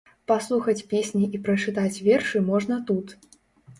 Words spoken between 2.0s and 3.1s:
вершы можна тут.